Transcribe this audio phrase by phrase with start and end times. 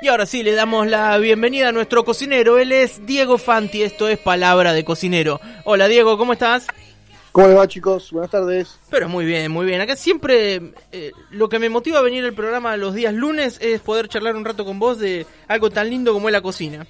[0.00, 2.58] Y ahora sí, le damos la bienvenida a nuestro cocinero.
[2.58, 5.40] Él es Diego Fanti, esto es Palabra de Cocinero.
[5.64, 6.66] Hola Diego, ¿cómo estás?
[7.32, 8.12] ¿Cómo les va chicos?
[8.12, 8.78] Buenas tardes.
[8.90, 9.80] Pero muy bien, muy bien.
[9.80, 13.80] Acá siempre eh, lo que me motiva a venir al programa los días lunes es
[13.80, 16.86] poder charlar un rato con vos de algo tan lindo como es la cocina.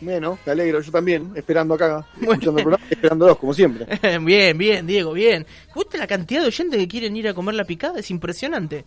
[0.00, 3.86] Bueno, me alegro, yo también, esperando acá, escuchando el programa, esperándolos, como siempre.
[4.20, 5.46] bien, bien, Diego, bien.
[5.74, 7.98] ¿Viste la cantidad de oyentes que quieren ir a comer la picada?
[8.00, 8.84] Es impresionante.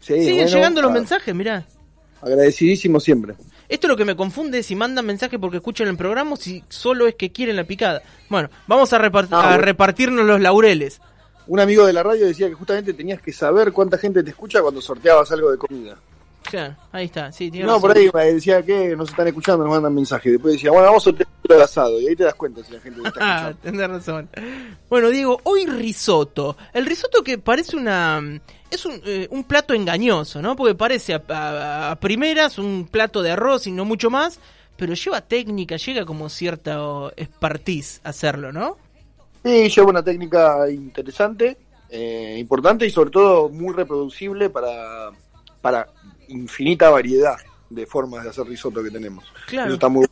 [0.00, 1.64] Sí, Siguen bueno, llegando los a- mensajes, mirá.
[2.22, 3.34] Agradecidísimo siempre.
[3.68, 6.62] Esto es lo que me confunde si mandan mensajes porque escuchan el programa o si
[6.68, 8.02] solo es que quieren la picada.
[8.28, 9.62] Bueno, vamos a, repart- Ah, a bueno.
[9.62, 11.00] repartirnos los laureles.
[11.46, 14.60] Un amigo de la radio decía que justamente tenías que saber cuánta gente te escucha
[14.60, 15.96] cuando sorteabas algo de comida.
[16.42, 17.88] Claro, ahí está, sí, tiene No, razón.
[17.90, 20.32] por ahí me decía que no se están escuchando, nos mandan mensajes.
[20.32, 22.00] Después decía, bueno, vamos a sortear el asado.
[22.00, 23.60] Y ahí te das cuenta si la gente te está Ah, escuchando.
[23.78, 24.28] tenés razón.
[24.88, 26.56] Bueno, Diego, hoy risotto.
[26.72, 28.40] El risotto que parece una...
[28.70, 30.54] Es un, eh, un plato engañoso, ¿no?
[30.56, 34.38] Porque parece a, a- a primeras un plato de arroz y no mucho más,
[34.76, 38.76] pero lleva técnica, llega como cierta oh, expertise hacerlo, ¿no?
[39.44, 41.56] Sí, lleva una técnica interesante,
[41.88, 45.10] eh, importante y sobre todo muy reproducible para,
[45.60, 45.88] para
[46.28, 47.36] infinita variedad
[47.68, 49.24] de formas de hacer risotto que tenemos.
[49.46, 49.66] Claro.
[49.68, 50.06] Eso está muy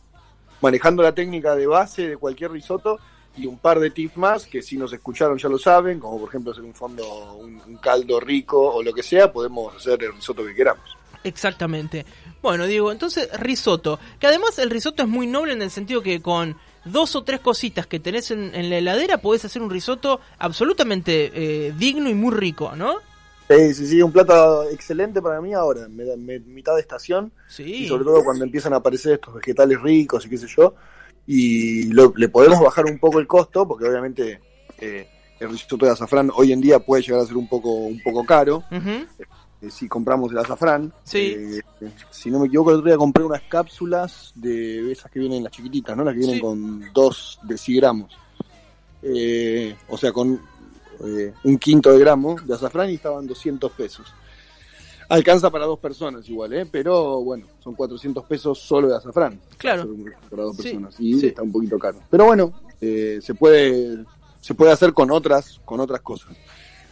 [0.61, 2.99] manejando la técnica de base de cualquier risotto
[3.37, 6.29] y un par de tips más que si nos escucharon ya lo saben, como por
[6.29, 10.13] ejemplo hacer un fondo, un, un caldo rico o lo que sea, podemos hacer el
[10.13, 10.83] risotto que queramos.
[11.23, 12.05] Exactamente.
[12.41, 13.99] Bueno, Diego, entonces risotto.
[14.19, 17.41] Que además el risotto es muy noble en el sentido que con dos o tres
[17.41, 22.13] cositas que tenés en, en la heladera podés hacer un risotto absolutamente eh, digno y
[22.13, 22.95] muy rico, ¿no?
[23.49, 27.31] Sí, sí, sí, un plato excelente para mí ahora, me da- me- mitad de estación
[27.47, 27.63] Sí.
[27.63, 30.75] y sobre todo cuando empiezan a aparecer estos vegetales ricos y qué sé yo,
[31.31, 34.39] y lo- le podemos bajar un poco el costo, porque obviamente
[34.79, 35.07] eh,
[35.39, 38.25] el risotto de azafrán hoy en día puede llegar a ser un poco, un poco
[38.25, 39.05] caro, eh,
[39.69, 40.91] si compramos el azafrán.
[41.03, 41.35] Sí.
[41.37, 41.61] Eh,
[42.09, 45.51] si no me equivoco, el otro día compré unas cápsulas de esas que vienen las
[45.53, 46.03] chiquititas, ¿no?
[46.03, 46.41] Las que vienen Sí.
[46.41, 48.11] con 2 decigramos.
[49.03, 50.41] Eh, o sea, con
[51.05, 54.13] eh, un quinto de gramo de azafrán y estaban 200 pesos.
[55.09, 56.65] Alcanza para dos personas igual, ¿eh?
[56.71, 59.39] Pero bueno, son 400 pesos solo de azafrán.
[59.57, 59.89] Claro.
[60.29, 60.95] Para dos Sí, personas.
[60.99, 61.27] Y sí.
[61.27, 61.99] está un poquito caro.
[62.09, 64.05] Pero bueno, eh, se puede
[64.39, 66.29] se puede hacer con otras con otras cosas.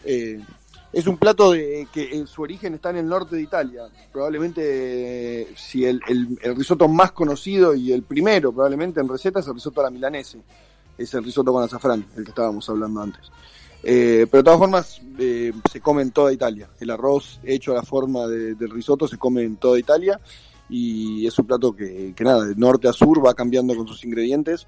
[0.03, 0.44] Eh,
[0.94, 3.83] es un plato de, que en su origen está en el norte de Italia.
[4.11, 9.41] Probablemente, eh, si el, el- el risotto más conocido y el primero probablemente en receta
[9.41, 10.39] es el risotto a la milanese.
[10.97, 13.22] Es el risotto con azafrán, el que estábamos hablando antes.
[13.84, 16.70] Eh, pero de todas formas, eh, se come en toda Italia.
[16.80, 20.20] El arroz hecho a la forma de- del risotto se come en toda Italia.
[20.70, 24.04] Y es un plato que, que nada, de norte a sur va cambiando con sus
[24.04, 24.68] ingredientes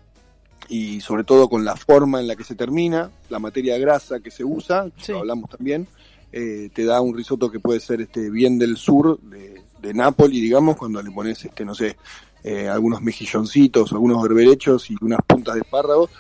[0.70, 4.32] y sobre todo con la forma en la que se termina, la materia grasa que
[4.32, 5.12] se usa, Sí.
[5.12, 5.88] lo hablamos también,
[6.32, 10.40] eh, te da un risotto que puede ser este bien del sur, de, de Nápoli,
[10.40, 11.98] digamos, cuando le pones, este, no sé,
[12.44, 16.12] eh, algunos mejilloncitos, algunos berberechos y unas puntas de espárragos,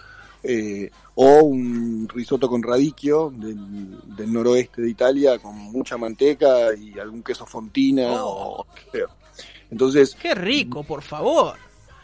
[0.44, 0.90] eh,
[1.22, 7.22] o un risotto con radicchio del, del noroeste de Italia con mucha manteca y algún
[7.22, 8.62] queso fontina Oh.
[8.62, 8.66] o.
[9.70, 11.56] Entonces, Qué rico, por favor.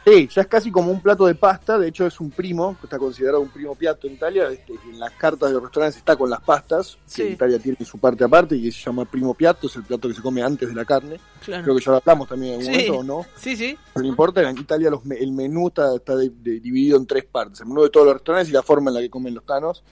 [0.06, 3.00] Sí, ya es casi como un plato de pasta, de hecho es un primo, está
[3.00, 6.30] considerado un primo piatto en Italia, este, en las cartas de los restaurantes está con
[6.30, 7.24] las pastas, Sí.
[7.24, 10.08] que Italia tiene su parte aparte y que se llama primo piatto, es el plato
[10.08, 11.64] que se come antes de la carne, Claro.
[11.64, 12.92] creo que ya lo hablamos también en algún Sí.
[12.92, 13.26] momento, ¿o no?
[13.36, 13.76] Sí, sí.
[13.96, 17.26] Pero no importa, en Italia los el menú está, está de- de- dividido en tres
[17.26, 19.44] partes, el menú de todos los restaurantes y la forma en la que comen los
[19.44, 19.84] tanos,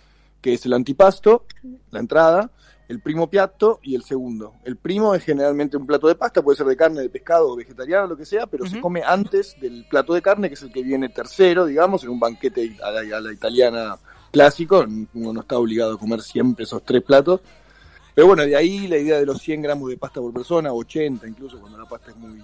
[0.42, 1.46] que es el antipasto,
[1.90, 2.52] la entrada,
[2.88, 4.54] el primo piatto y el segundo.
[4.64, 7.56] El primo es generalmente un plato de pasta, puede ser de carne, de pescado o
[7.56, 10.72] vegetariano, lo que sea, pero se come antes del plato de carne, que es el
[10.72, 13.98] que viene tercero, digamos, en un banquete a la, a la italiana
[14.32, 14.86] clásico.
[15.14, 17.42] Uno no está obligado a comer siempre esos tres platos.
[18.14, 21.28] Pero bueno, de ahí la idea de los 100 gramos de pasta por persona, 80
[21.28, 22.42] incluso cuando la pasta es muy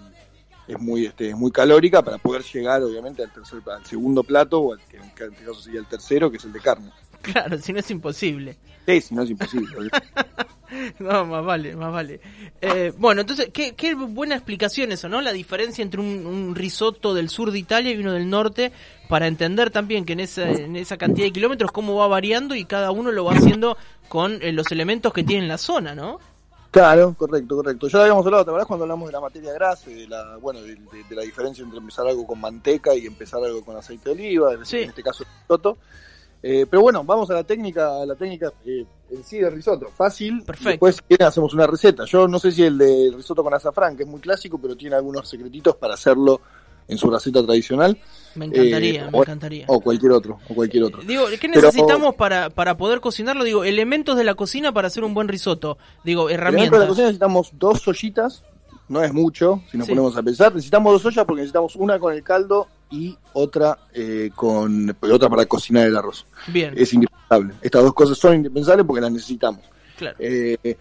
[0.68, 4.60] es muy este es muy calórica para poder llegar obviamente al tercer al segundo plato
[4.60, 7.58] o al que en este caso sería el tercero que es el de carne Claro,
[7.58, 8.58] si no es imposible.
[8.90, 9.68] Sí si no es imposible
[11.00, 12.20] No, más vale, más vale.
[12.62, 15.20] Eh, bueno, entonces, qué, qué buena explicación eso, ¿no?
[15.20, 18.72] La diferencia entre un, un risotto del sur de Italia y uno del norte,
[19.08, 22.66] para entender también que en esa, en esa cantidad de kilómetros cómo va variando y
[22.66, 23.78] cada uno lo va haciendo
[24.08, 26.20] con eh, los elementos que tiene en la zona, ¿no?
[26.70, 27.88] Claro, correcto, correcto.
[27.88, 30.38] Ya lo habíamos hablado, ¿te acordás cuando hablamos de la materia grasa y de la,
[30.38, 33.76] bueno, de, de- de la diferencia entre empezar algo con manteca y empezar algo con
[33.76, 34.78] aceite de oliva, en, Sí.
[34.82, 35.80] en este caso el risotto?
[36.42, 39.90] Eh, pero bueno, vamos a la técnica, a la técnica eh, en sí del risotto.
[39.96, 40.42] Fácil.
[40.44, 40.70] Perfecto.
[40.70, 42.06] Después, si quieren, hacemos una receta.
[42.06, 44.96] Yo no sé si el de risotto con azafrán, que es muy clásico, pero tiene
[44.96, 46.40] algunos secretitos para hacerlo
[46.88, 47.98] en su receta tradicional.
[48.36, 49.66] Me encantaría, Eh, me o- encantaría.
[49.68, 51.02] O cualquier otro, o cualquier otro.
[51.04, 53.44] Digo, ¿qué Pero- necesitamos para, para poder cocinarlo?
[53.44, 55.78] Digo, elementos de la cocina para hacer un buen risotto.
[56.06, 56.88] Digo, Elementos de la herramientas.
[56.88, 58.44] cocina necesitamos dos ollitas,
[58.88, 59.92] no es mucho, si nos Sí.
[59.92, 60.56] ponemos a pensar.
[60.56, 65.46] Necesitamos dos ollas porque necesitamos una con el caldo y otra eh, con otra para
[65.46, 66.26] cocinar el arroz.
[66.48, 67.54] Bien, Es indispensable.
[67.62, 69.62] Estas dos cosas son indispensables porque las necesitamos.
[69.98, 70.16] claro.
[70.20, 70.78] Eh,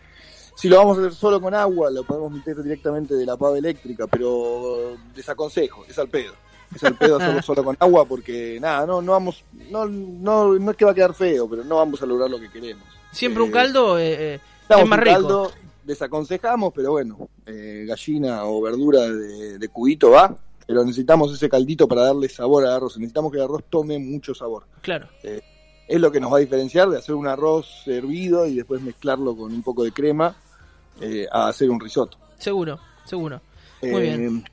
[0.56, 3.56] si lo vamos a hacer solo con agua, lo podemos meter directamente de la pava
[3.56, 6.32] eléctrica, pero desaconsejo, es al pedo.
[6.74, 10.70] Es al pedo hacerlo solo con agua porque nada, no, no vamos, no, no, no
[10.72, 12.82] es que va a quedar feo, pero no vamos a lograr lo que queremos.
[13.12, 15.12] Siempre un Eh, caldo eh, eh, es más rico.
[15.12, 15.52] caldo,
[15.84, 20.36] desaconsejamos, pero bueno, eh, gallina o verdura de, de cubito va,
[20.68, 22.98] pero necesitamos ese caldito para darle sabor al arroz.
[22.98, 24.66] Necesitamos que el arroz tome mucho sabor.
[24.82, 25.08] Claro.
[25.22, 29.34] Es lo que nos va a diferenciar de hacer un arroz hervido y después mezclarlo
[29.34, 30.36] con un poco de crema
[31.00, 32.18] eh, a hacer un risotto.
[32.38, 33.40] Seguro, seguro.
[33.80, 34.44] Muy Eh, bien.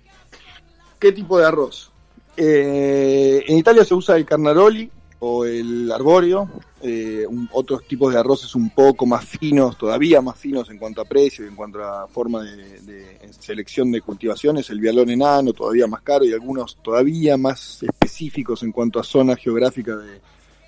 [0.98, 1.92] ¿Qué tipo de arroz?
[2.38, 4.90] Eh, en Italia se usa el carnaroli
[5.27, 6.48] o el arbóreo,
[6.83, 11.01] eh, un- otros tipos de arroces un poco más finos, todavía más finos en cuanto
[11.01, 15.51] a precio y en cuanto a forma de, de selección de cultivaciones, el vialón enano
[15.51, 20.22] todavía más caro y algunos todavía más específicos en cuanto a zona geográfica de,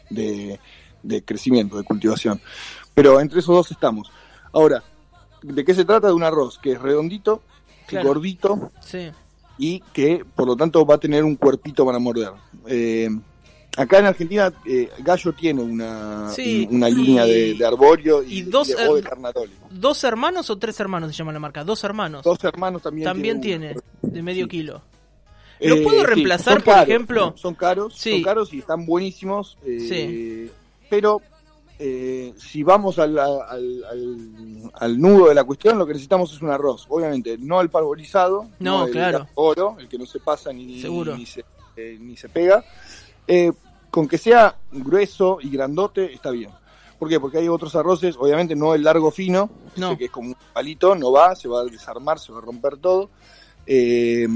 [0.10, 0.60] de-
[1.04, 2.42] de crecimiento, de cultivación.
[2.96, 4.12] Pero entre esos dos estamos.
[4.52, 4.84] Ahora,
[5.44, 6.08] ¿de qué se trata?
[6.08, 7.44] De un arroz que es redondito,
[7.86, 8.08] Claro.
[8.08, 9.12] gordito, Sí.
[9.60, 12.32] y que por lo tanto va a tener un cuerpito para morder.
[12.66, 13.10] Eh,
[13.78, 18.40] acá en Argentina eh, Gallo tiene una, Sí, una y- línea de, de arbóreo y,
[18.40, 19.50] y dos, de, de.
[19.72, 21.64] ¿Dos hermanos o tres hermanos se llama la marca?
[21.64, 22.24] Dos hermanos.
[22.24, 23.76] Dos hermanos también, También tiene.
[24.02, 24.50] de medio Sí.
[24.50, 24.82] kilo.
[25.60, 27.34] ¿Lo Eh, puedo sí, reemplazar, por caros, ejemplo?
[27.38, 28.12] Son caros, Sí.
[28.12, 29.58] son caros y están buenísimos.
[29.66, 30.50] eh,
[30.90, 31.22] Pero
[31.80, 33.42] eh, si vamos al, al,
[33.84, 36.86] al- al nudo de la cuestión, lo que necesitamos es un arroz.
[36.90, 39.28] Obviamente, no el parbolizado, No, el claro.
[39.36, 41.44] oro, el que no se pasa ni, ni, se,
[41.76, 42.64] eh, ni se pega.
[43.28, 43.52] Eh,
[43.92, 46.52] con que sea grueso y grandote, está bien.
[47.00, 47.20] ¿Por qué?
[47.20, 49.90] Porque hay otros arroces, obviamente no el largo fino, No.
[49.90, 52.42] ese que es como un palito, no va, se va a desarmar, se va a
[52.42, 53.10] romper todo.
[53.66, 54.28] Eh,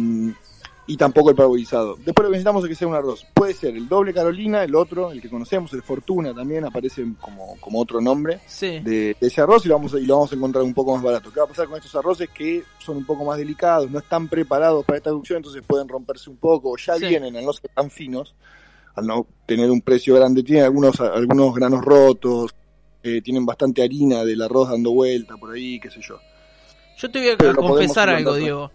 [0.87, 1.95] y tampoco el parbolizado.
[1.95, 3.25] Después lo que necesitamos es que sea un arroz.
[3.33, 7.55] Puede ser el doble Carolina, el otro, el que conocemos, el Fortuna también, aparece como,
[7.61, 8.79] como otro nombre Sí.
[8.79, 10.93] de, de ese arroz y lo, vamos a, y lo vamos a encontrar un poco
[10.93, 11.31] más barato.
[11.31, 14.27] ¿Qué va a pasar con estos arroces que son un poco más delicados, no están
[14.27, 17.05] preparados para esta producción, entonces pueden romperse un poco, o ya Sí.
[17.05, 18.33] vienen, no ser tan finos,
[18.95, 22.51] al no tener un precio grande, tienen algunos, algunos granos rotos,
[23.03, 26.19] eh, tienen bastante harina del arroz dando vuelta por ahí, qué sé yo.
[26.97, 28.35] Yo te voy a Pero confesar algo.
[28.35, 28.71] Diego.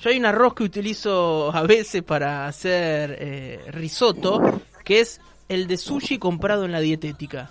[0.00, 4.40] Yo hay un arroz que utilizo a veces para hacer eh, risotto,
[4.84, 7.50] que es el de sushi comprado en la dietética.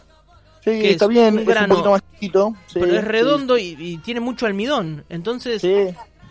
[0.63, 2.55] Sí, Que está es bien, un es grano, un poquito más chiquito.
[2.67, 5.03] sí, pero es sí, redondo y, y tiene mucho almidón.
[5.09, 5.73] Entonces Sí,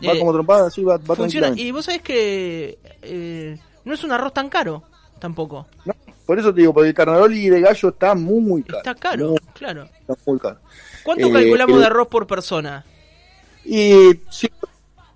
[0.06, 1.52] va eh, como trompada, sí, va, va funciona.
[1.54, 4.84] Y vos sabés que eh, no es un arroz tan caro
[5.18, 5.66] tampoco.
[5.84, 5.94] No,
[6.26, 8.78] por eso te digo, porque el carnaroli de gallo está muy caro.
[8.78, 9.88] Está caro, Muy, claro.
[10.00, 10.58] está muy caro.
[11.04, 12.84] ¿Cuánto Eh, calculamos de arroz por persona?
[13.64, 14.52] Y 100,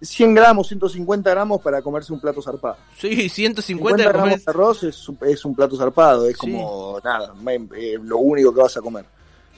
[0.03, 2.77] 100 gramos, 150 gramos para comerse un plato zarpado.
[2.99, 6.35] Sí, 150 50 de gramos comer- de arroz es, un- es un plato zarpado, es
[6.35, 6.41] Sí.
[6.41, 7.35] como nada,
[7.77, 9.05] eh, lo único que vas a comer.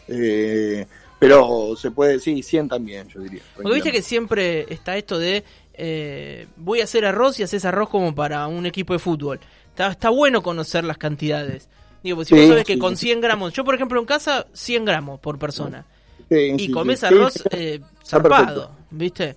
[0.08, 0.86] Eh,
[1.18, 3.42] pero se puede, sí, 100 también, yo diría.
[3.54, 5.44] Porque viste que siempre está esto de
[5.74, 9.40] eh, voy a hacer arroz y haces arroz como para un equipo de fútbol.
[9.72, 11.68] Está, está bueno conocer las cantidades.
[12.02, 13.06] Digo, porque si vos Sí, sabés que sí, con sí.
[13.06, 15.84] 100 gramos, yo por ejemplo en casa 100 gramos por persona.
[16.28, 17.04] Sí, Y sí.
[17.06, 18.70] arroz eh, zarpado.
[18.90, 19.36] ¿viste?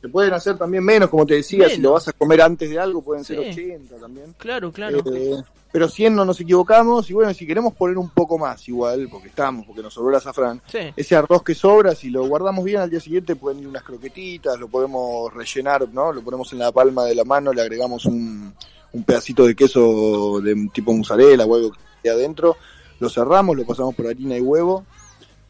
[0.00, 2.78] Se pueden hacer también menos, como te decía, si lo vas a comer antes de
[2.78, 3.62] algo, pueden ser Sí.
[3.72, 4.34] 80 también.
[4.38, 5.02] Claro, claro.
[5.12, 5.36] Eh,
[5.72, 9.28] pero 100 no nos equivocamos, y bueno, si queremos poner un poco más igual, porque
[9.28, 10.62] estamos, porque nos sobró el azafrán,
[10.96, 14.58] ese arroz que sobra, si lo guardamos bien al día siguiente pueden ir unas croquetitas,
[14.60, 16.12] lo podemos rellenar, ¿no?
[16.12, 18.54] Lo ponemos en la palma de la mano, le agregamos un,
[18.92, 22.56] un pedacito de queso de tipo mozzarella o algo que esté adentro,
[23.00, 24.84] lo cerramos, lo pasamos por harina y huevo,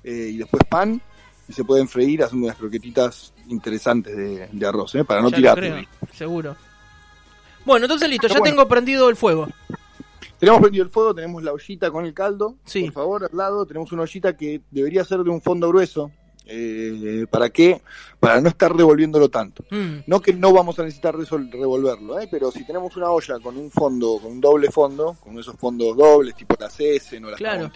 [0.04, 1.00] eh, y después pan,
[1.48, 5.04] y se pueden freír haciendo unas croquetitas interesantes de, de arroz, ¿eh?
[5.04, 5.58] Para no ya tirar.
[5.58, 5.76] creo,
[6.12, 6.56] seguro.
[7.64, 8.54] Bueno, entonces listo, ya Bueno.
[8.56, 9.48] tengo prendido el fuego.
[10.38, 12.84] Tenemos prendido el fuego, tenemos la ollita con el caldo, Sí.
[12.84, 13.64] por favor, al lado.
[13.64, 16.10] Tenemos una ollita que debería ser de un fondo grueso.
[16.48, 17.82] Eh, ¿Para qué?
[18.20, 19.64] Para no estar revolviéndolo tanto.
[19.70, 22.28] Mm, No que no vamos a necesitar revolverlo, ¿eh?
[22.30, 25.96] pero si tenemos una olla con un fondo, con un doble fondo, con esos fondos
[25.96, 27.70] dobles, tipo las Essen o las Claro.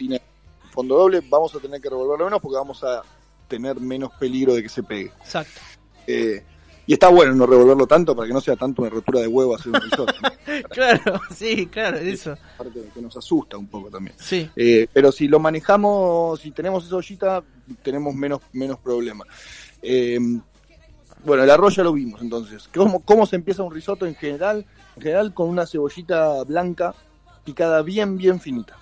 [0.71, 3.03] Fondo doble, vamos a tener que revolverlo menos porque vamos a
[3.49, 5.11] tener menos peligro de que se pegue.
[5.21, 5.61] exacto.
[6.07, 6.45] Eh,
[6.91, 9.55] y está bueno no revolverlo tanto para que no sea tanto una rotura de huevo
[9.55, 10.13] hacer un risotto.
[10.21, 10.29] ¿no?
[10.71, 12.37] Claro, sí, claro, eso.
[12.93, 14.17] Que nos asusta un poco también.
[14.19, 17.45] Sí, Eh, pero si lo manejamos, si tenemos esa ollita,
[17.85, 19.29] tenemos menos, menos problemas.
[19.81, 20.19] Eh,
[21.25, 22.69] bueno, el arroz ya lo vimos entonces.
[22.75, 24.67] ¿Cómo, ¿Cómo se empieza un risotto en general?
[24.97, 26.93] En general con una cebollita blanca
[27.45, 28.77] picada bien, bien finita.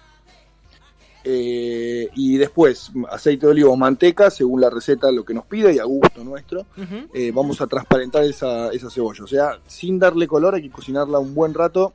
[1.31, 5.75] Eh, y después aceite de oliva o manteca, según la receta, lo que nos pide
[5.75, 6.65] y a gusto nuestro.
[7.13, 9.25] eh, vamos a transparentar esa, esa cebolla.
[9.25, 11.93] O sea, sin darle color hay que cocinarla un buen rato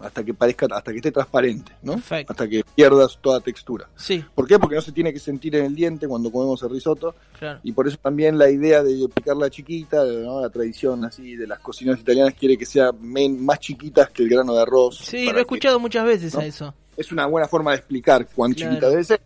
[0.00, 1.92] hasta que parezca, hasta que esté transparente, ¿no?
[1.94, 2.32] Perfecto.
[2.32, 3.88] Hasta que pierdas toda textura.
[3.96, 4.58] sí, ¿Por qué?
[4.58, 7.60] Porque no se tiene que sentir en el diente cuando comemos el risotto claro.
[7.62, 10.40] y por eso también la idea de picarla chiquita, ¿no?
[10.40, 14.28] la tradición así de las cocinas italianas quiere que sea men- más chiquitas que el
[14.28, 14.98] grano de arroz.
[14.98, 16.40] Sí, lo he que- escuchado muchas veces ¿no?
[16.40, 16.74] a eso.
[16.96, 18.72] es una buena forma de explicar cuán Claro.
[18.72, 19.20] chiquita debe ser.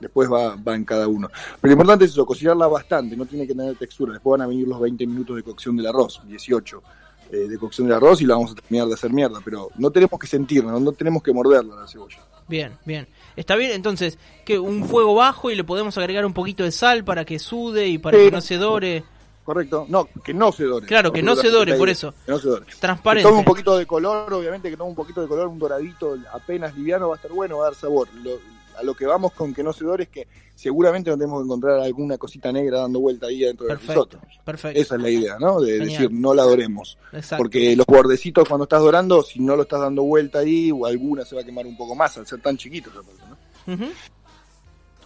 [0.00, 1.28] Después va, va en cada uno.
[1.60, 4.12] Pero lo importante es eso, cocinarla bastante, no tiene que tener textura.
[4.12, 6.82] Después van a venir los 20 minutos de cocción del arroz, 18
[7.30, 9.40] eh, de cocción del arroz y la vamos a terminar de hacer mierda.
[9.44, 12.18] Pero no tenemos que sentirla, no, no tenemos que morderla la cebolla.
[12.48, 13.06] Bien, bien.
[13.36, 17.04] Está bien, entonces, que un fuego bajo y le podemos agregar un poquito de sal
[17.04, 18.24] para que sude y para Sí.
[18.24, 19.04] que no se dore.
[19.44, 19.86] ¿Correcto?
[19.88, 20.86] No, que no se dore.
[20.86, 22.12] Claro, que no se dore, por eso.
[22.26, 22.66] Que no se dore.
[22.66, 23.26] Que Transparente.
[23.28, 26.74] tome un poquito de color, obviamente que tome un poquito de color, un doradito apenas
[26.76, 28.08] liviano va a estar bueno, va a dar sabor.
[28.22, 31.40] Lo- a lo que vamos con que no se dore es que seguramente no tenemos
[31.40, 34.18] que encontrar alguna cosita negra dando vuelta ahí dentro Perfecto, risotto.
[34.44, 34.80] perfecto.
[34.80, 35.60] Esa es la idea, ¿no?
[35.60, 35.88] De Genial.
[35.88, 36.96] decir, no la doremos.
[37.12, 37.42] Exacto.
[37.42, 41.24] Porque los bordecitos cuando estás dorando, si no lo estás dando vuelta ahí, o alguna
[41.24, 42.92] se va a quemar un poco más al ser tan chiquitos.
[42.94, 43.22] aparte,
[43.66, 43.74] ¿no?
[43.74, 43.84] Ujú,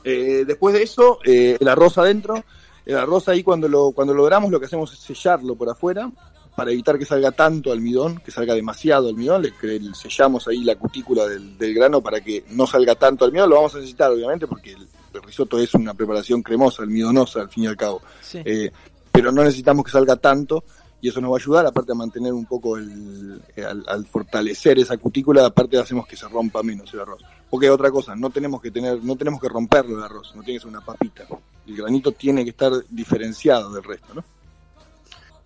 [0.04, 2.42] Eh, después de eso, eh, el arroz adentro.
[2.84, 6.10] El arroz ahí cuando lo, cuando lo doramos lo que hacemos es sellarlo por afuera
[6.54, 9.42] para evitar que salga tanto almidón, que salga demasiado almidón.
[9.42, 13.50] Le, le sellamos ahí la cutícula del, del grano para que no salga tanto almidón.
[13.50, 17.48] Lo vamos a necesitar obviamente porque el, el risotto es una preparación cremosa, almidonosa al
[17.48, 18.02] fin y al cabo.
[18.20, 18.40] sí.
[18.44, 18.70] Eh,
[19.12, 20.64] pero no necesitamos que salga tanto
[21.02, 24.06] y eso nos va a ayudar, aparte a mantener un poco el, eh, al, al
[24.06, 27.20] fortalecer esa cutícula, aparte hacemos que se rompa menos el arroz.
[27.50, 30.58] Porque otra cosa, no tenemos que tener, no tenemos que romperlo el arroz, no tiene
[30.58, 31.24] que ser una papita.
[31.66, 34.24] El granito tiene que estar diferenciado del resto, ¿no?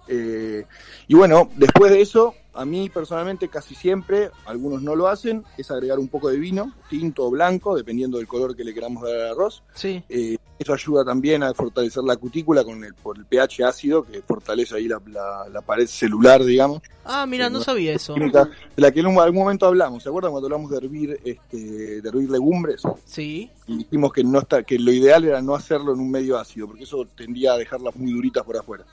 [0.09, 0.65] Eh,
[1.09, 5.71] y bueno, después de eso, a mí personalmente casi siempre, algunos no lo hacen, es
[5.71, 9.15] agregar un poco de vino, tinto o blanco, dependiendo del color que le queramos dar
[9.15, 9.63] al arroz.
[9.75, 10.03] sí.
[10.09, 14.23] Eh, eso ayuda también a fortalecer la cutícula con el, por el pH ácido que
[14.23, 18.15] fortalece ahí la, la- la pared celular, digamos, Ah, mira, no sabía eso.
[18.15, 18.45] química,
[18.75, 20.03] de la que en algún momento hablamos.
[20.03, 22.81] ¿Se acuerdan cuando hablamos de hervir, este, de hervir legumbres?
[23.05, 26.39] Sí, Y dijimos que no está, que lo ideal era no hacerlo en un medio
[26.39, 28.87] ácido, porque eso tendría a dejarlas muy duritas por afuera.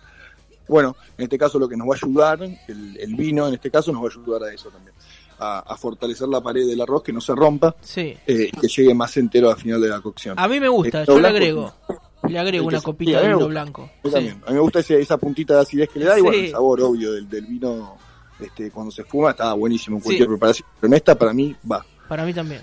[0.67, 3.69] Bueno, en este caso lo que nos va a ayudar, el, el vino en este
[3.69, 4.95] caso nos va a ayudar a eso también,
[5.39, 8.17] a, a fortalecer la pared del arroz, que no se rompa, sí.
[8.25, 10.39] eh, y que llegue más entero al final de la cocción.
[10.39, 11.73] A mí me gusta, El yo le agrego.
[12.29, 13.89] Le agrego una copita de vino blanco.
[14.03, 14.13] Yo Sí.
[14.15, 14.41] también.
[14.45, 16.51] A mí me gusta ese- esa puntita de acidez que le da y bueno, el
[16.51, 17.97] sabor obvio del, del vino
[18.39, 20.67] este, cuando se fuma está buenísimo en cualquier preparación.
[20.79, 21.85] Pero en esta para mí va.
[22.07, 22.61] Para mí también.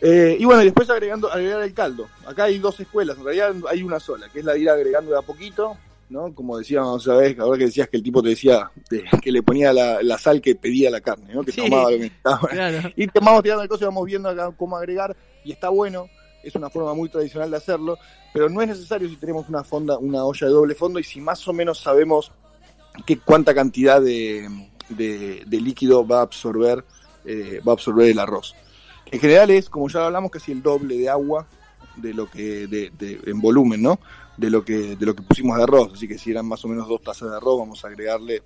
[0.00, 2.08] Eh, y bueno, después agregando, agregar el caldo.
[2.26, 5.12] Acá hay dos escuelas, en realidad hay una sola, que es la de ir agregando
[5.12, 5.76] de a poquito,
[6.10, 6.34] ¿no?
[6.34, 9.42] Como decíamos otra vez, ahora que decías que el tipo te decía de- que le
[9.42, 11.42] ponía la, la sal que pedía la carne, ¿no?
[11.42, 11.62] Que Sí.
[11.62, 12.48] tomaba lo que necesitaba.
[12.48, 12.90] Claro.
[12.96, 16.08] Y te vamos tirando el coso y vamos viendo acá cómo agregar, y está bueno,
[16.42, 17.96] es una forma muy tradicional de hacerlo,
[18.34, 21.20] pero no es necesario si tenemos una fonda, una olla de doble fondo y si
[21.20, 22.32] más o menos sabemos
[23.06, 24.48] qué cuánta cantidad de,
[24.88, 26.84] de- de líquido va a absorber,
[27.24, 28.54] eh, va a absorber el arroz.
[29.12, 31.46] En general es, como ya hablamos, casi el doble de agua
[31.96, 33.98] de lo que, de, de- en volumen, ¿no?
[34.40, 35.92] De lo que, de lo que pusimos de arroz.
[35.94, 38.42] Así que si eran más o menos dos tazas de arroz, vamos a agregarle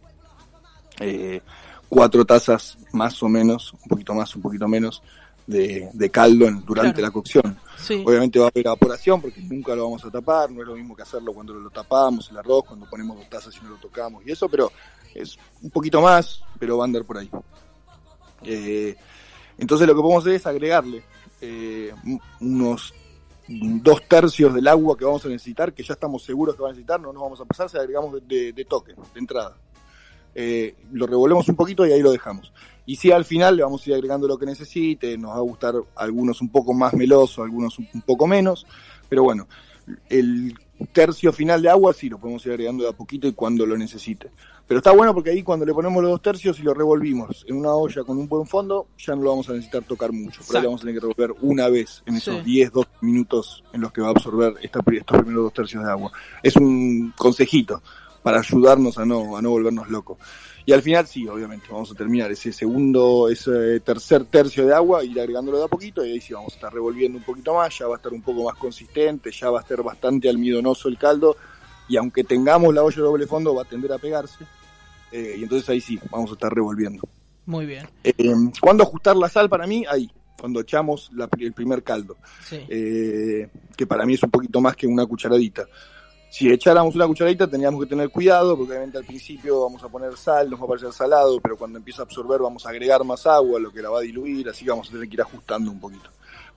[1.00, 1.40] eh,
[1.88, 5.02] cuatro tazas más o menos, un poquito más, un poquito menos,
[5.46, 7.06] de, de caldo en- durante Claro.
[7.08, 7.58] la cocción.
[7.78, 8.02] Sí.
[8.04, 10.96] Obviamente va a haber evaporación porque nunca lo vamos a tapar, no es lo mismo
[10.96, 14.24] que hacerlo cuando lo tapamos el arroz, cuando ponemos dos tazas y no lo tocamos
[14.26, 14.72] y eso, pero
[15.14, 17.30] es un poquito más, pero va a andar por ahí.
[18.42, 18.96] Eh,
[19.58, 21.02] entonces lo que podemos hacer es agregarle
[21.40, 21.92] eh,
[22.40, 22.92] unos
[23.48, 26.72] dos tercios del agua que vamos a necesitar, que ya estamos seguros que va a
[26.72, 29.56] necesitar, no nos vamos a pasar, se agregamos de, toque, de entrada.
[30.34, 32.52] Eh, lo revolvemos un poquito y ahí lo dejamos.
[32.86, 35.40] Y si al final le vamos a ir agregando lo que necesite, nos va a
[35.40, 38.66] gustar algunos un poco más melosos, algunos un, un poco menos,
[39.08, 39.46] pero bueno,
[40.08, 40.54] el
[40.92, 43.76] tercio final de agua sí lo podemos ir agregando de a poquito y cuando lo
[43.76, 44.30] necesite.
[44.66, 47.56] Pero está bueno porque ahí cuando le ponemos los dos tercios y lo revolvimos en
[47.56, 50.40] una olla con un buen fondo, ya no lo vamos a necesitar tocar mucho.
[50.40, 50.62] Exacto.
[50.62, 52.42] lo vamos a tener que revolver una vez en esos Sí.
[52.44, 55.90] 10, 12 minutos en los que va a absorber esta- estos primeros dos tercios de
[55.90, 56.11] agua.
[56.42, 57.83] Es un consejito
[58.23, 60.16] para ayudarnos a no, a no volvernos locos.
[60.66, 65.04] Y al final sí, obviamente, vamos a terminar ese segundo, ese tercer tercio de agua,
[65.04, 67.78] ir agregándolo de a poquito y ahí sí vamos a estar revolviendo un poquito más,
[67.78, 70.97] ya va a estar un poco más consistente, ya va a estar bastante almidonoso el
[70.97, 71.37] caldo
[71.88, 74.44] y aunque tengamos la olla de doble fondo va a tender a pegarse
[75.12, 77.02] eh, y entonces ahí sí, vamos a estar revolviendo.
[77.46, 77.86] Muy bien.
[78.02, 78.14] Eh,
[78.60, 79.84] ¿Cuándo ajustar la sal para mí?
[79.88, 80.10] Ahí,
[80.40, 82.16] cuando echamos la- el primer caldo,
[82.48, 82.58] Sí.
[82.68, 85.66] eh, que para mí es un poquito más que una cucharadita.
[86.30, 90.16] Si echáramos una cucharadita tendríamos que tener cuidado, porque obviamente al principio vamos a poner
[90.16, 93.24] sal, nos va a parecer salado, pero cuando empieza a absorber vamos a agregar más
[93.26, 95.70] agua, lo que la va a diluir, así que vamos a tener que ir ajustando
[95.70, 96.10] un poquito.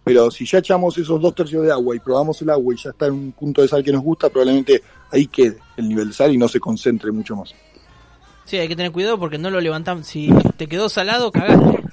[0.07, 2.91] Pero si ya echamos esos dos tercios de agua y probamos el agua y ya
[2.91, 6.13] está en un punto de sal que nos gusta, probablemente ahí quede el nivel de
[6.13, 7.53] sal y no se concentre mucho más.
[8.45, 10.07] Sí, hay que tener cuidado porque no lo levantamos.
[10.07, 11.83] Si te quedó salado, cagaste.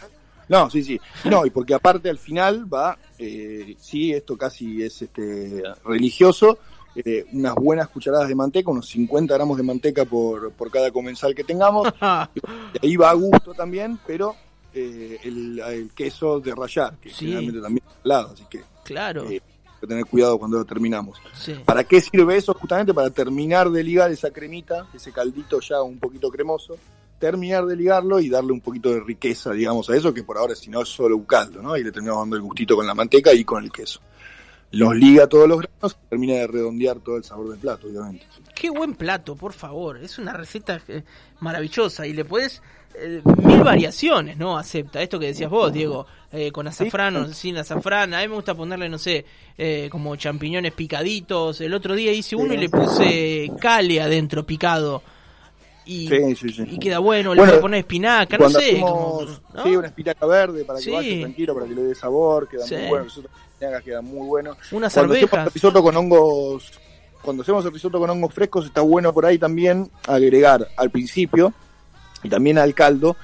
[0.49, 1.00] No, sí, sí.
[1.25, 6.59] No, y porque aparte al final va, eh, sí, esto casi es este religioso,
[6.94, 11.35] eh, unas buenas cucharadas de manteca, unos 50 gramos de manteca por, por cada comensal
[11.35, 11.88] que tengamos.
[12.80, 14.37] Y ahí va a gusto también, pero
[14.74, 17.26] eh, el, el queso de rallar, que Sí.
[17.26, 19.22] generalmente también es salado, así que claro.
[19.30, 21.18] eh, hay que tener cuidado cuando lo terminamos.
[21.34, 21.54] Sí.
[21.64, 22.54] ¿Para qué sirve eso?
[22.54, 26.76] Justamente para terminar de ligar esa cremita, ese caldito ya un poquito cremoso,
[27.18, 30.54] terminar de ligarlo y darle un poquito de riqueza, digamos, a eso, que por ahora
[30.54, 31.76] si no es solo un caldo, ¿no?
[31.76, 34.00] Y le terminamos dando el gustito con la manteca y con el queso.
[34.72, 38.26] Los liga todos los granos y termina de redondear todo el sabor del plato, obviamente.
[38.56, 39.98] Qué buen plato, por favor.
[39.98, 41.04] Es una receta eh,
[41.38, 42.60] maravillosa y le puedes
[42.94, 44.56] eh, mil variaciones, ¿no?
[44.58, 48.14] Acepta esto que decías vos, Diego, eh, con azafrán o sin azafrán.
[48.14, 49.24] A mí me gusta ponerle, no sé,
[49.58, 51.60] eh, como champiñones picaditos.
[51.60, 55.02] El otro día hice uno y le puse cale adentro picado.
[55.86, 56.64] Y, Sí, sí, sí.
[56.70, 58.56] y queda bueno, le Bueno, voy a poner espinaca, no sé.
[58.70, 59.62] hacemos, como- ¿no?
[59.64, 60.90] sí, una espinaca verde para que Sí.
[60.90, 62.74] vaya tranquilo, para que le dé sabor, queda Sí.
[62.76, 63.04] muy bueno.
[63.04, 63.32] Nosotros
[63.84, 64.56] queda muy bueno.
[64.72, 66.72] El risotto con hongos,
[67.22, 71.52] cuando hacemos el risotto con hongos frescos, está bueno por ahí también agregar al principio
[72.24, 73.16] y también al caldo,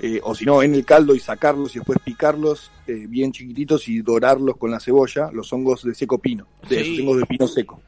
[0.00, 3.88] eh, o si no, en el caldo y sacarlos y después picarlos eh, bien chiquititos
[3.88, 6.92] y dorarlos con la cebolla, los hongos de seco pino, de Sí.
[6.94, 7.80] esos hongos de pino seco.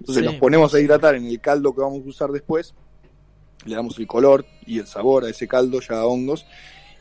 [0.00, 0.30] Entonces Sí.
[0.30, 2.74] los ponemos a hidratar en el caldo que vamos a usar después,
[3.64, 6.46] le damos el color y el sabor a ese caldo ya a hongos.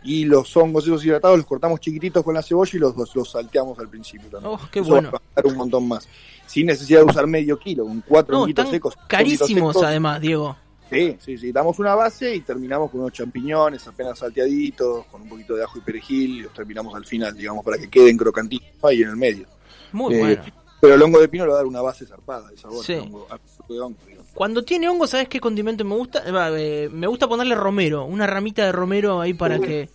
[0.07, 3.31] Y los hongos esos hidratados los cortamos chiquititos con la cebolla y los, los, los
[3.31, 4.53] salteamos al principio también.
[4.53, 5.11] Oh, qué Eso bueno.
[5.11, 6.07] va a un montón más.
[6.45, 8.95] Sin necesidad de usar medio kilo, con cuatro No, honguitos están secos.
[9.07, 9.83] carísimos honguitos secos.
[9.87, 10.57] además, Diego.
[10.95, 11.51] Sí, sí, sí.
[11.51, 15.77] Damos una base y terminamos con unos champiñones apenas salteaditos, con un poquito de ajo
[15.77, 19.15] y perejil, y los terminamos al final, digamos, para que queden crocantitos ahí en el
[19.17, 19.45] medio.
[19.91, 20.43] Muy Eh, bueno.
[20.81, 22.83] Pero el hongo de pino le va a dar una base zarpada de sabor.
[22.83, 22.93] Sí.
[22.93, 23.27] hongo-
[23.69, 23.95] hongo.
[24.33, 26.19] Cuando tiene hongo, ¿sabes qué condimento me gusta?
[26.19, 26.31] Eh,
[26.85, 29.89] eh, me gusta ponerle romero, una ramita de romero ahí para que...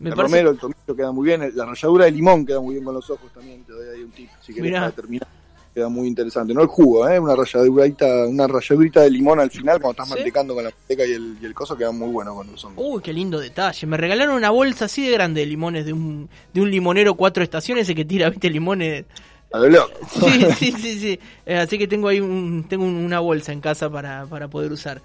[0.00, 0.34] Me el parece...
[0.34, 3.08] romero, el tomillo queda muy bien, la ralladura de limón queda muy bien con los
[3.10, 4.80] ojos también, te doy ahí un tip, si querés Mirá.
[4.82, 5.28] para terminar.
[5.78, 6.52] Queda muy interesante.
[6.52, 7.20] No el jugo, ¿eh?
[7.20, 10.14] una ralladurita, una ralladurita de limón al final cuando estás ¿Sí?
[10.16, 12.84] mantecando con la manteca y el, y el coso queda muy bueno con los hongos.
[12.84, 13.86] Uy, qué lindo detalle.
[13.86, 17.44] Me regalaron una bolsa así de grande de limones de un, de un limonero cuatro
[17.44, 19.04] estaciones, ese que tira, viste, limones.
[19.52, 19.92] A lo loco.
[20.18, 21.20] Sí, sí, sí, sí.
[21.46, 24.72] Eh, así que tengo ahí un, tengo un- una bolsa en casa para, para poder
[24.72, 25.00] usar.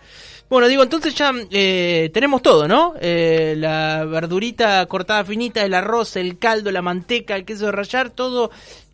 [0.49, 2.95] Bueno, digo, entonces ya eh, tenemos todo, ¿no?
[2.99, 8.09] Eh, la verdurita cortada finita, el arroz, el caldo, la manteca, el queso de rallar,
[8.09, 8.49] todo,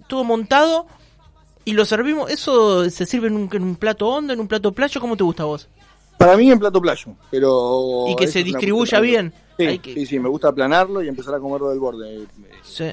[0.07, 0.85] todo montado.
[1.65, 4.71] Y lo servimos, ¿eso se sirve en un, en un plato hondo, en un plato
[4.71, 4.99] playo?
[5.01, 5.67] ¿Cómo te gusta a vos?
[6.17, 8.05] Para mí en plato playo, pero...
[8.09, 9.33] Y que se distribuya bien.
[9.57, 12.25] Sí, que- sí, sí, me gusta aplanarlo y empezar a comerlo del borde.
[12.63, 12.89] Sí.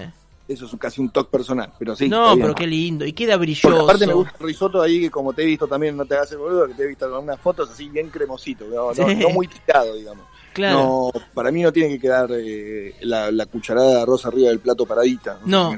[0.48, 2.08] Eso es casi un toque personal, pero sí.
[2.08, 3.04] no, pero qué lindo.
[3.04, 3.82] Y queda Porque brilloso.
[3.82, 6.30] aparte me gusta el risotto ahí, que como te he visto también, no te hagas
[6.32, 9.14] el boludo, que te he visto con unas fotos así bien cremosito, no, no- Sí.
[9.16, 10.24] no muy tirado, digamos.
[10.52, 10.78] Claro.
[10.78, 14.60] No, para mí no tiene que quedar eh, la, la cucharada de arroz arriba del
[14.60, 15.40] plato paradita.
[15.44, 15.76] No.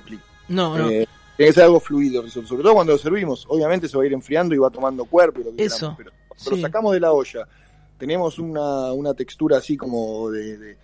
[0.48, 0.90] No, no.
[0.90, 3.46] Eh, tiene que ser algo fluido el risotto, sobre todo cuando lo servimos.
[3.48, 5.78] Obviamente se va a ir enfriando y va tomando cuerpo y lo que Eso.
[5.78, 6.50] queramos, pero cuando Sí.
[6.50, 7.48] lo sacamos de la olla,
[7.96, 10.76] tenemos una, una textura así como de, de,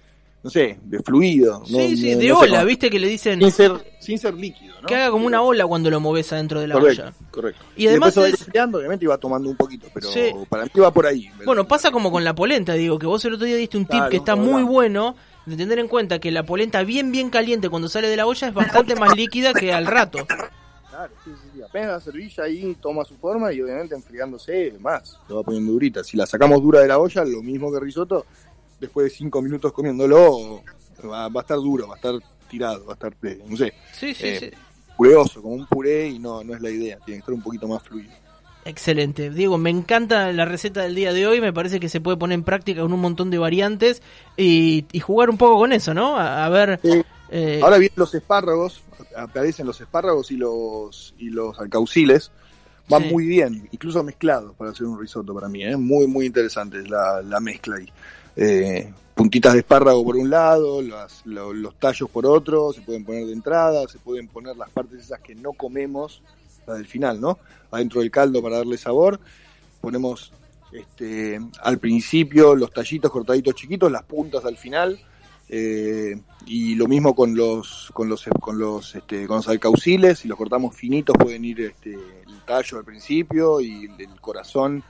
[0.44, 1.61] no sé, de fluido.
[1.61, 4.18] no- sí, sí, no- de no ola, cómo- viste que le dicen Sin ser, sin
[4.18, 4.87] ser líquido, ¿no?
[4.87, 7.12] que haga como una ola cuando lo moves adentro de la Correcto, olla.
[7.30, 7.64] correcto.
[7.76, 9.88] Y además después se va a ir es- enfriando, obviamente, y va tomando un poquito,
[9.92, 10.30] pero Sí.
[10.50, 11.30] para mí va por ahí.
[11.46, 14.09] Bueno, pasa como con la polenta, digo, que vos el otro día diste un tip
[14.11, 14.50] que está verdad.
[14.52, 18.16] muy bueno, de tener en cuenta que la polenta bien, bien caliente cuando sale de
[18.16, 20.26] la olla es bastante más líquida que al rato.
[20.26, 21.62] Claro, sí, sí, sí.
[21.62, 26.04] Apenas la servilla ahí toma su forma y obviamente enfriándose más, lo va poniendo durita.
[26.04, 28.26] Si la sacamos dura de la olla, lo mismo que risotto,
[28.80, 30.62] después de cinco minutos comiéndolo,
[31.04, 32.14] va, va a estar duro, va a estar
[32.50, 33.12] tirado, va a estar,
[33.46, 34.50] no sé, Sí, sí, Eh, sí.
[34.96, 37.66] pureoso, como un puré y no, no es la idea, tiene que estar un poquito
[37.68, 38.12] más fluido.
[38.66, 39.28] Excelente.
[39.30, 41.38] Diego, me encanta la receta del día de hoy.
[41.42, 44.00] Me parece que se puede poner en práctica con un montón de variantes
[44.38, 46.16] y, y jugar un poco con eso, ¿no?
[46.16, 46.80] A, a ver.
[46.82, 47.02] Sí.
[47.30, 48.80] eh, Ahora vienen los espárragos,
[49.16, 52.30] aparecen los espárragos y los, y los alcauciles,
[52.88, 53.08] van Sí.
[53.12, 55.76] muy bien, incluso mezclados para hacer un risotto para mí, ¿eh?
[55.76, 57.88] muy, muy interesante la, la mezcla ahí.
[58.37, 63.05] Eh, puntitas de espárrago por un lado, las- lo- los tallos por otro, se pueden
[63.05, 66.20] poner de entrada, se pueden poner las partes esas que no comemos,
[66.66, 67.38] las del final, ¿no?
[67.70, 69.20] Adentro del caldo para darle sabor.
[69.81, 70.33] Ponemos
[70.73, 74.99] este, al principio los tallitos cortaditos chiquitos, las puntas al final.
[75.51, 80.27] eh, y lo mismo con los con los con los este, con los alcauciles si
[80.29, 84.83] los cortamos finitos pueden ir este, el tallo al principio y el, el corazón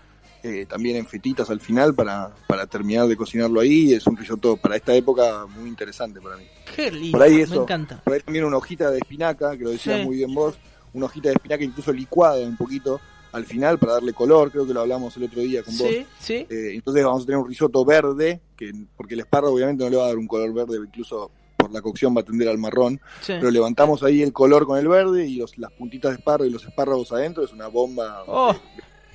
[0.45, 4.57] eh, también en fetitas al final para, para terminar de cocinarlo ahí es un risotto
[4.57, 6.45] para esta época muy interesante para mí
[6.77, 8.01] Qué lindo, por ahí me eso encanta.
[8.05, 10.05] por ahí también una hojita de espinaca que lo decías Sí.
[10.07, 10.55] muy bien vos
[10.93, 13.01] una hojita de espinaca incluso licuada un poquito
[13.33, 16.07] al final para darle color creo que lo hablamos el otro día con vos Sí,
[16.21, 16.35] sí.
[16.49, 19.97] eh, entonces vamos a tener un risotto verde, que porque el espárrago obviamente no le
[19.97, 23.01] va a dar un color verde, incluso por la cocción va a tender al marrón,
[23.23, 23.33] sí.
[23.41, 26.51] pero levantamos ahí el color con el verde y los, las puntitas de espárrago y
[26.51, 28.55] los espárragos adentro, es una bomba Oh,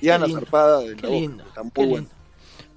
[0.00, 1.44] diana lindo, zarpada de Qué la boca, lindo.
[1.54, 1.96] qué bueno.
[1.96, 2.10] lindo.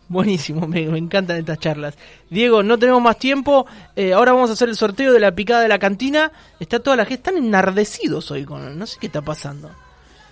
[0.09, 1.95] Buenísimo, me, me encantan estas charlas.
[2.29, 3.65] Diego, no tenemos más tiempo.
[3.95, 6.31] eh, ahora vamos a hacer el sorteo de la picada de la cantina.
[6.59, 8.77] Está toda la gente, están enardecidos hoy con.
[8.77, 9.71] No sé qué está pasando.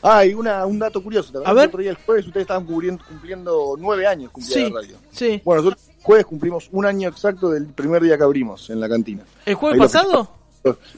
[0.04, 1.64] Ah, y una, un dato curioso, A ver.
[1.64, 4.98] el otro día el jueves ustedes estaban cubriendo- cumpliendo nueve años cumplía Sí, la radio.
[5.12, 5.42] sí.
[5.46, 8.90] Bueno, nosotros el jueves cumplimos un año exacto del primer día que abrimos en la
[8.90, 9.24] cantina.
[9.46, 10.30] ¿El jueves Ahí pasado?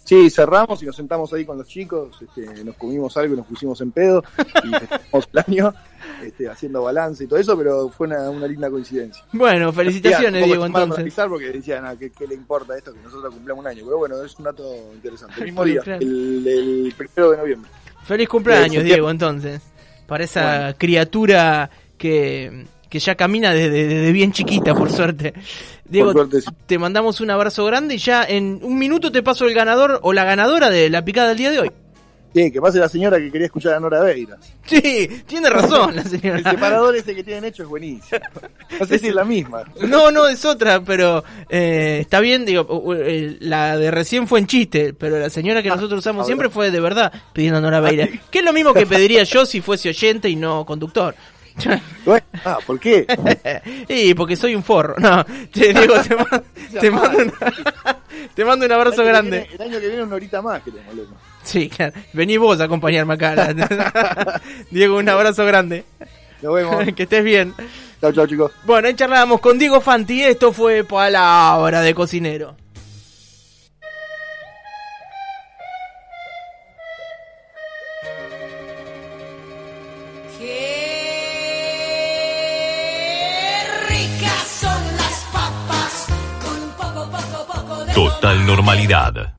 [0.03, 3.45] Sí, cerramos y nos sentamos ahí con los chicos, este, nos comimos algo y nos
[3.47, 4.23] pusimos en pedo
[4.63, 5.73] y festejamos el año
[6.23, 9.23] este, haciendo balance y todo eso, pero fue una, una linda coincidencia.
[9.31, 11.13] Bueno, felicitaciones, Diego, entonces.
[11.29, 13.83] porque decían, ah, ¿qué, qué le importa esto que nosotros cumplamos un año?
[13.85, 15.35] Pero bueno, es un dato interesante.
[15.39, 17.69] El mismo día, el, el primero de noviembre.
[18.03, 18.83] Feliz cumpleaños.
[18.83, 19.61] Diego, entonces.
[20.07, 20.75] Para esa Bueno.
[20.77, 25.33] criatura que, que ya camina desde, desde bien chiquita, por suerte.
[25.83, 26.47] Diego, Por suerte, sí.
[26.67, 30.13] te mandamos un abrazo grande y ya en un minuto te paso el ganador o
[30.13, 31.71] la ganadora de la picada del día de hoy.
[32.35, 34.37] Sí, que pase la señora que quería escuchar a Nora Beira.
[34.65, 36.51] Sí, tiene razón la El señora.
[36.51, 38.21] separador ese que tienen hecho es buenísimo.
[38.79, 39.63] No sé si es la misma.
[39.81, 44.47] No, no, es otra, pero eh, está bien, digo, eh, la de recién fue en
[44.47, 48.07] chiste, pero la señora que nosotros usamos siempre fue de verdad pidiendo a Nora Beira.
[48.11, 48.17] Ah.
[48.31, 51.13] Que es lo mismo que pediría yo si fuese oyente y no conductor.
[52.05, 53.05] Bueno, Ah, ¿por qué?
[53.87, 54.95] y porque soy un forro.
[54.97, 56.43] No, te, Diego, te, ma-
[56.81, 57.97] te mando, una-
[58.35, 59.39] te mando un abrazo El que grande.
[59.49, 61.15] viene- El año que viene una horita más queremos, loco.
[61.43, 61.93] Sí, claro.
[62.13, 63.53] Vení vos a acompañarme acá.
[64.71, 65.83] Diego, un abrazo grande.
[66.41, 66.83] Nos vemos.
[66.95, 67.53] que estés bien.
[68.01, 68.51] chao, chao, chicos.
[68.65, 70.23] Bueno, ahí charlábamos con Diego Fanti.
[70.23, 72.55] Esto fue Palabra de Cocinero.
[87.93, 89.31] Total normalidad.